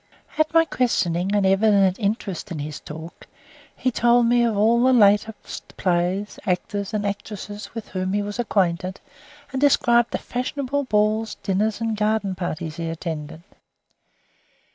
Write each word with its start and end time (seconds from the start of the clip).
At 0.39 0.51
my 0.51 0.65
questioning 0.65 1.35
and 1.35 1.45
evident 1.45 1.99
interest 1.99 2.51
in 2.51 2.57
his 2.57 2.79
talk 2.79 3.27
he 3.75 3.91
told 3.91 4.25
me 4.25 4.43
of 4.43 4.57
all 4.57 4.81
the 4.83 4.93
latest 4.93 5.77
plays, 5.77 6.39
actors, 6.43 6.91
and 6.91 7.05
actresses 7.05 7.75
with 7.75 7.89
whom 7.89 8.13
he 8.13 8.23
was 8.23 8.39
acquainted, 8.39 8.99
and 9.51 9.61
described 9.61 10.09
the 10.09 10.17
fashionable 10.17 10.85
balls, 10.85 11.35
dinners, 11.43 11.79
and 11.81 11.95
garden 11.97 12.33
parties 12.33 12.77
he 12.77 12.89
attended. 12.89 13.43